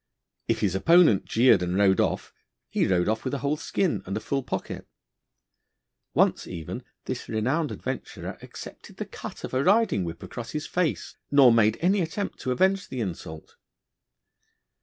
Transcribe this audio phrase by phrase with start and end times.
[0.47, 2.33] If his opponent jeered and rode off,
[2.71, 4.87] he rode off with a whole skin and a full pocket.
[6.15, 11.17] Once even this renowned adventurer accepted the cut of a riding whip across his face,
[11.29, 13.57] nor made any attempt to avenge the insult.